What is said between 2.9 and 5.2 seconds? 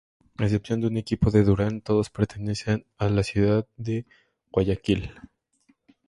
a la ciudad de Guayaquil.